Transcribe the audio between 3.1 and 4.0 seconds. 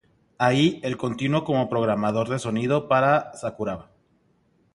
Sakuraba.